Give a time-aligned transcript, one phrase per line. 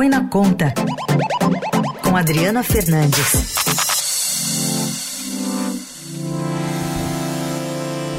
[0.00, 0.72] Põe na Conta,
[2.02, 3.54] com Adriana Fernandes.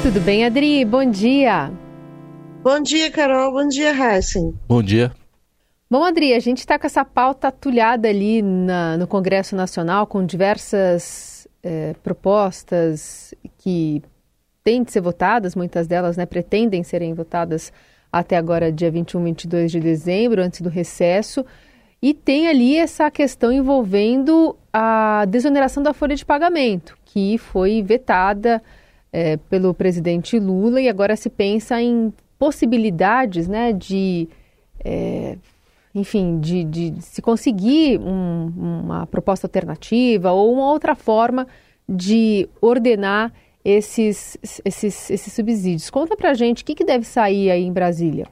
[0.00, 0.84] Tudo bem, Adri?
[0.84, 1.72] Bom dia.
[2.62, 3.50] Bom dia, Carol.
[3.50, 4.56] Bom dia, Heisen.
[4.68, 5.10] Bom dia.
[5.90, 10.24] Bom, Adri, a gente está com essa pauta atulhada ali na, no Congresso Nacional, com
[10.24, 14.00] diversas é, propostas que
[14.62, 17.72] têm de ser votadas, muitas delas né, pretendem serem votadas
[18.12, 21.44] até agora, dia 21, 22 de dezembro, antes do recesso.
[22.02, 28.60] E tem ali essa questão envolvendo a desoneração da folha de pagamento, que foi vetada
[29.12, 34.28] é, pelo presidente Lula e agora se pensa em possibilidades né, de
[34.84, 35.36] é,
[35.94, 41.46] enfim, de, de se conseguir um, uma proposta alternativa ou uma outra forma
[41.88, 43.32] de ordenar
[43.64, 45.90] esses, esses, esses subsídios.
[45.90, 48.26] Conta pra gente o que, que deve sair aí em Brasília.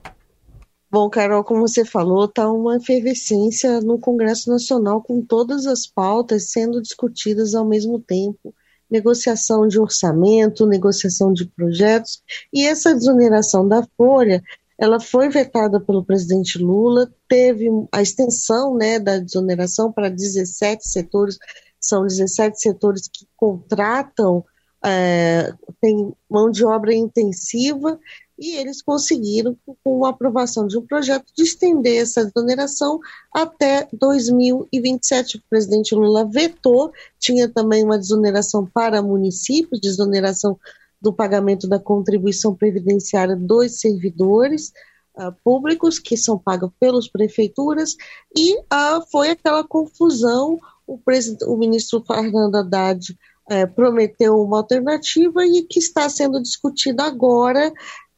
[0.91, 6.51] Bom, Carol, como você falou, está uma efervescência no Congresso Nacional com todas as pautas
[6.51, 8.53] sendo discutidas ao mesmo tempo.
[8.91, 12.21] Negociação de orçamento, negociação de projetos,
[12.53, 14.43] e essa desoneração da folha
[14.77, 21.39] ela foi vetada pelo presidente Lula, teve a extensão né, da desoneração para 17 setores,
[21.79, 24.43] são 17 setores que contratam,
[24.83, 25.53] é,
[25.83, 28.01] tem mão de obra intensiva,
[28.41, 32.99] e eles conseguiram, com a aprovação de um projeto, de estender essa desoneração
[33.31, 35.37] até 2027.
[35.37, 40.59] O presidente Lula vetou, tinha também uma desoneração para municípios, desoneração
[40.99, 44.73] do pagamento da contribuição previdenciária dos servidores
[45.17, 47.95] uh, públicos, que são pagos pelas prefeituras,
[48.35, 50.59] e uh, foi aquela confusão.
[50.87, 50.99] O,
[51.47, 57.71] o ministro Fernando Haddad uh, prometeu uma alternativa e que está sendo discutida agora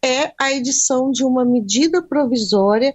[0.05, 2.95] é a edição de uma medida provisória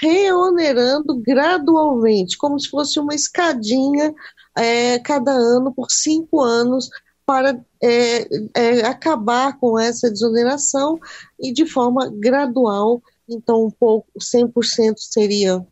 [0.00, 4.14] reonerando gradualmente, como se fosse uma escadinha
[4.56, 6.90] é, cada ano por cinco anos
[7.24, 10.98] para é, é, acabar com essa desoneração
[11.38, 13.02] e de forma gradual.
[13.28, 15.64] Então, um pouco, 100% seria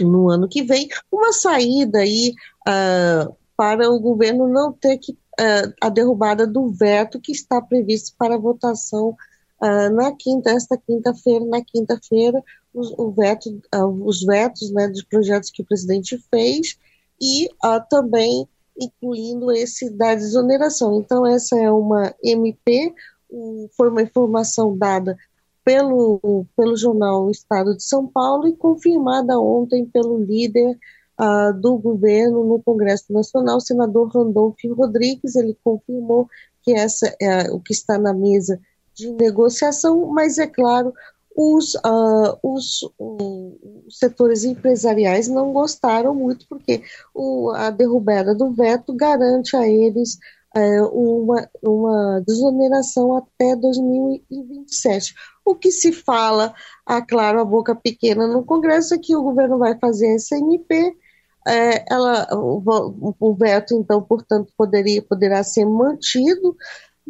[0.00, 2.34] no ano que vem, uma saída aí
[2.66, 8.14] uh, para o governo não ter que uh, a derrubada do veto que está previsto
[8.16, 9.14] para votação
[9.62, 13.60] uh, na quinta, esta quinta-feira, na quinta-feira, os, veto,
[14.04, 16.78] os vetos né, dos projetos que o presidente fez
[17.20, 17.48] e
[17.90, 18.48] também
[18.80, 20.94] incluindo esse da desoneração.
[20.94, 22.94] Então, essa é uma MP,
[23.76, 25.16] foi uma informação dada
[25.64, 30.78] pelo, pelo jornal Estado de São Paulo e confirmada ontem pelo líder
[31.20, 35.36] uh, do governo no Congresso Nacional, senador Randolfo Rodrigues.
[35.36, 36.28] Ele confirmou
[36.62, 38.60] que essa é o que está na mesa
[39.00, 40.92] de negociação, mas é claro,
[41.36, 42.80] os, uh, os,
[43.88, 46.82] setores empresariais não gostaram muito, porque
[47.14, 50.18] o, a derrubada do veto garante a eles
[50.56, 55.14] uh, uma, uma desoneração até 2027.
[55.44, 59.58] O que se fala, a claro, a boca pequena no Congresso é que o governo
[59.58, 60.94] vai fazer essa MP,
[61.46, 66.54] é, ela, o, o veto, então, portanto, poderia, poderá ser mantido,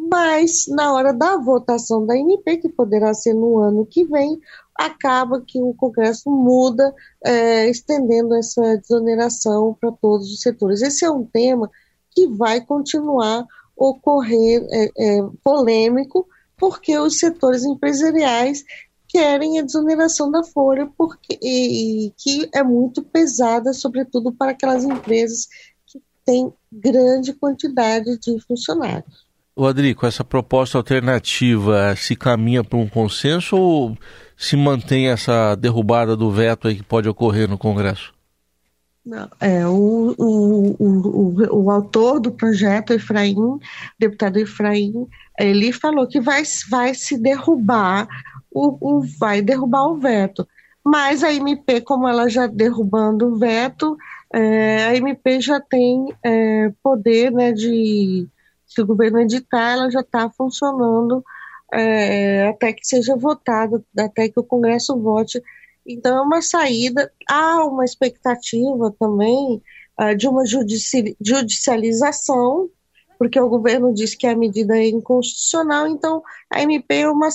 [0.09, 4.41] mas na hora da votação da MP, que poderá ser no ano que vem,
[4.75, 6.95] acaba que o Congresso muda,
[7.25, 10.81] é, estendendo essa desoneração para todos os setores.
[10.81, 11.71] Esse é um tema
[12.13, 13.47] que vai continuar
[13.77, 18.65] ocorrer é, é, polêmico, porque os setores empresariais
[19.09, 24.85] querem a desoneração da folha, porque, e, e que é muito pesada, sobretudo para aquelas
[24.85, 25.47] empresas
[25.87, 29.30] que têm grande quantidade de funcionários.
[29.61, 33.99] O essa proposta alternativa, se caminha para um consenso ou
[34.35, 38.15] se mantém essa derrubada do veto aí que pode ocorrer no Congresso?
[39.05, 43.37] Não, é, o, o, o, o, autor do projeto, Efraim,
[43.99, 45.07] deputado Efraim,
[45.39, 48.09] ele falou que vai, vai se derrubar,
[48.51, 50.49] o, o, vai derrubar o veto.
[50.83, 53.95] Mas a MP, como ela já derrubando o veto,
[54.33, 58.27] é, a MP já tem é, poder né, de
[58.71, 61.25] se o governo editar, ela já está funcionando
[61.73, 65.43] é, até que seja votada, até que o Congresso vote.
[65.85, 67.13] Então é uma saída.
[67.29, 69.61] Há uma expectativa também
[70.01, 72.71] uh, de uma judici judicialização,
[73.19, 77.29] porque o governo diz que a medida é inconstitucional, então a MP é uma,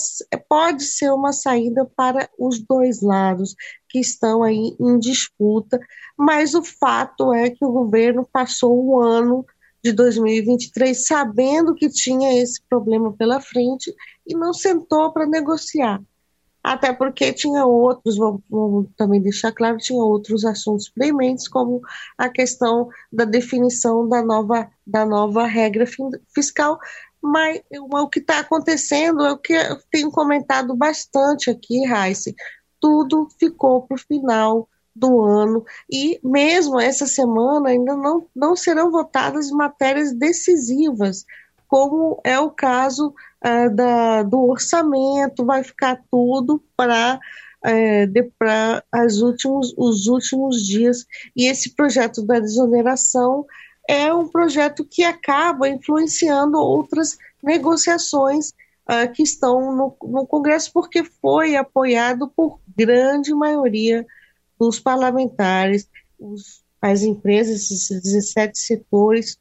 [0.50, 3.56] pode ser uma saída para os dois lados
[3.90, 5.80] que estão aí em disputa,
[6.18, 9.46] mas o fato é que o governo passou um ano
[9.86, 13.94] de 2023, sabendo que tinha esse problema pela frente
[14.26, 16.02] e não sentou para negociar.
[16.64, 21.80] até porque tinha outros, vamos, também deixar claro, tinha outros assuntos prementes, como
[22.18, 25.86] a questão da definição da nova, da nova regra
[26.34, 26.80] fiscal,
[27.22, 32.34] mas o que está acontecendo é o que eu tenho comentado bastante aqui, Raíssa,
[32.82, 38.90] tudo ficou para o final do ano e mesmo essa semana ainda não, não serão
[38.90, 41.26] votadas matérias decisivas,
[41.68, 43.14] como é o caso
[43.44, 47.20] uh, da, do orçamento, vai ficar tudo para
[47.68, 48.06] é,
[48.38, 48.84] para
[49.24, 51.06] últimos, os últimos dias.
[51.36, 53.44] E esse projeto da desoneração
[53.90, 58.50] é um projeto que acaba influenciando outras negociações
[58.90, 64.06] uh, que estão no, no Congresso, porque foi apoiado por grande maioria
[64.60, 65.88] dos parlamentares,
[66.20, 69.38] os, as empresas, esses 17 setores,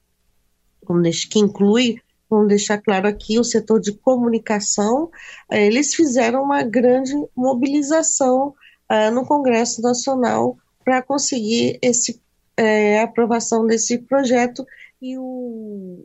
[1.30, 5.10] que inclui, vamos deixar claro aqui, o setor de comunicação,
[5.50, 8.54] eh, eles fizeram uma grande mobilização
[8.90, 12.20] uh, no Congresso Nacional para conseguir esse,
[12.56, 14.66] é, aprovação desse projeto
[15.00, 16.04] e o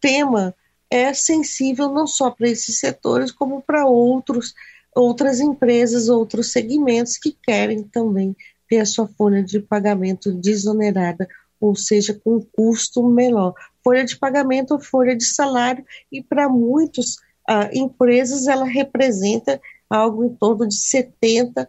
[0.00, 0.54] tema
[0.88, 4.54] é sensível não só para esses setores, como para outros
[4.96, 8.34] outras empresas, outros segmentos que querem também
[8.68, 11.28] ter a sua folha de pagamento desonerada,
[11.60, 13.54] ou seja, com custo menor.
[13.84, 17.16] Folha de pagamento ou folha de salário, e para muitas
[17.48, 21.68] uh, empresas ela representa algo em torno de 70%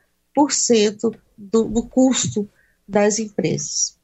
[1.37, 2.49] do, do custo
[2.87, 3.96] das empresas.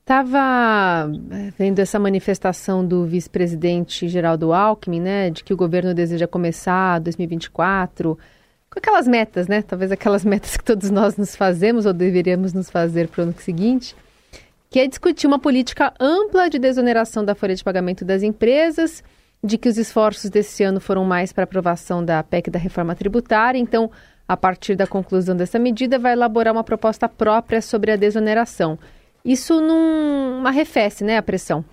[0.00, 6.26] Estava eh, vendo essa manifestação do vice-presidente Geraldo Alckmin, né, de que o governo deseja
[6.26, 8.18] começar 2024
[8.70, 12.70] com aquelas metas, né, talvez aquelas metas que todos nós nos fazemos ou deveríamos nos
[12.70, 13.94] fazer para o ano seguinte,
[14.68, 19.02] que é discutir uma política ampla de desoneração da folha de pagamento das empresas,
[19.42, 23.58] de que os esforços desse ano foram mais para aprovação da PEC da reforma tributária,
[23.58, 23.90] então,
[24.28, 28.78] a partir da conclusão dessa medida, vai elaborar uma proposta própria sobre a desoneração.
[29.24, 31.64] Isso não arrefece, né, a pressão?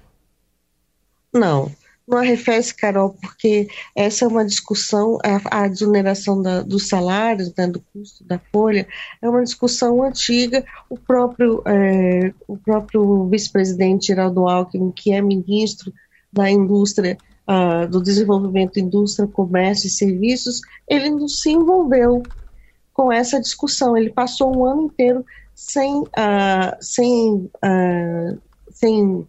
[1.34, 1.72] Não,
[2.08, 7.68] não arrefece, Carol, porque essa é uma discussão, a, a desoneração da, dos salários, né,
[7.68, 8.88] do custo da folha,
[9.22, 10.66] é uma discussão antiga.
[10.90, 15.94] O próprio, é, o próprio vice-presidente Geraldo Alckmin, que é ministro
[16.32, 17.18] da indústria,
[17.48, 22.22] uh, do desenvolvimento, indústria, comércio e serviços, ele não se envolveu
[22.94, 23.96] com essa discussão.
[23.96, 25.26] Ele passou um ano inteiro
[25.58, 28.40] sem, uh, sem, uh,
[28.70, 29.28] sem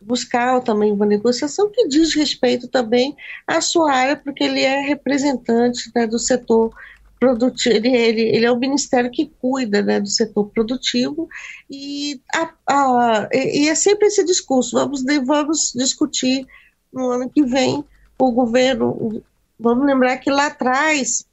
[0.00, 5.90] buscar também uma negociação que diz respeito também à sua área, porque ele é representante
[5.92, 6.72] né, do setor
[7.18, 11.28] produtivo, ele, ele, ele, é o ministério que cuida né, do setor produtivo
[11.68, 16.46] e, a, a, e é sempre esse discurso, vamos, vamos discutir
[16.92, 17.84] no ano que vem
[18.16, 19.20] o governo,
[19.58, 21.26] vamos lembrar que lá atrás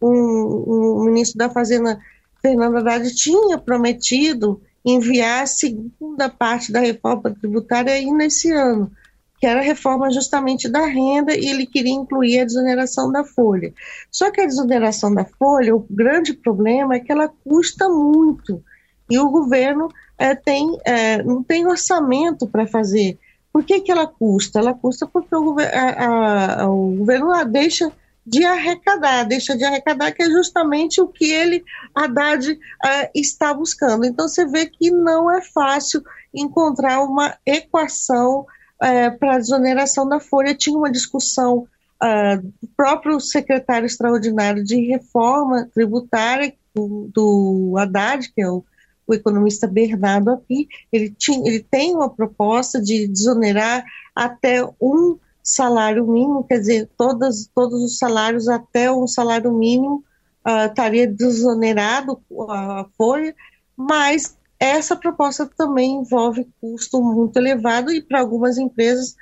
[0.00, 1.98] um, um ministro da Fazenda
[2.40, 8.90] Fernando Haddad tinha prometido enviar a segunda parte da reforma tributária ainda esse ano,
[9.38, 13.72] que era a reforma justamente da renda, e ele queria incluir a desoneração da folha.
[14.10, 18.62] Só que a desoneração da folha, o grande problema é que ela custa muito,
[19.10, 23.18] e o governo é, tem, é, não tem orçamento para fazer.
[23.52, 24.58] Por que, que ela custa?
[24.58, 27.90] Ela custa porque o, a, a, o governo deixa
[28.28, 31.64] de arrecadar, deixa de arrecadar, que é justamente o que ele,
[31.94, 32.58] Haddad, uh,
[33.14, 34.04] está buscando.
[34.04, 36.02] Então você vê que não é fácil
[36.34, 40.54] encontrar uma equação uh, para a desoneração da folha.
[40.54, 41.66] Tinha uma discussão
[42.02, 48.62] uh, do próprio secretário extraordinário de reforma tributária do, do Haddad, que é o,
[49.06, 53.82] o economista Bernardo aqui, ele, tinha, ele tem uma proposta de desonerar
[54.14, 60.04] até um salário mínimo, quer dizer, todos, todos os salários até um salário mínimo
[60.46, 63.34] uh, estaria desonerado a folha,
[63.76, 69.14] mas essa proposta também envolve custo muito elevado e para algumas empresas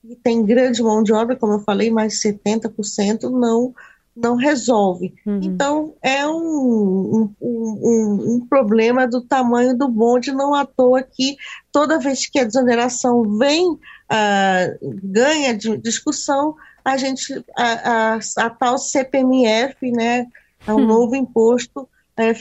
[0.00, 3.74] que têm grande mão de obra, como eu falei, mais de 70%, não,
[4.14, 5.14] não resolve.
[5.26, 5.40] Uhum.
[5.42, 11.36] Então, é um, um, um, um, problema do tamanho do bonde, não à toa que
[11.72, 13.78] toda vez que a desoneração vem
[14.10, 20.26] uh, ganha de discussão, a gente, a, a, a tal CPMF, né,
[20.66, 20.86] o um hum.
[20.86, 22.34] novo imposto, é,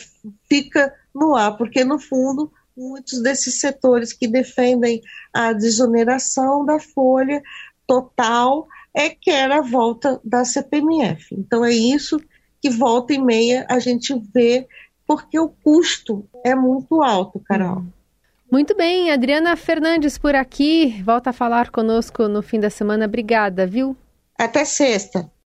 [0.47, 5.01] fica no ar, porque no fundo muitos desses setores que defendem
[5.31, 7.41] a desoneração da folha
[7.85, 11.35] total é que era a volta da CPMF.
[11.35, 12.19] Então é isso
[12.61, 14.67] que volta e meia a gente vê,
[15.05, 17.79] porque o custo é muito alto, Carol.
[17.79, 17.91] Hum.
[18.53, 21.01] Muito bem, Adriana Fernandes por aqui.
[21.01, 23.05] Volta a falar conosco no fim da semana.
[23.05, 23.97] Obrigada, viu?
[24.37, 25.27] Até sexta.